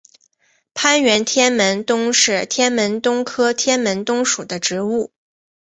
[0.73, 5.11] 攀援天门冬是天门冬科天门冬属的植物。